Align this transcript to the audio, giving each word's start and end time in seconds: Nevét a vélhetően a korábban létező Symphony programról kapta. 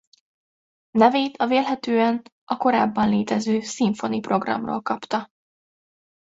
Nevét 0.91 1.37
a 1.37 1.47
vélhetően 1.47 2.21
a 2.45 2.57
korábban 2.57 3.09
létező 3.09 3.59
Symphony 3.59 4.21
programról 4.21 4.81
kapta. 4.81 5.29